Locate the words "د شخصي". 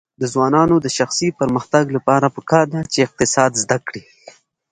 0.81-1.27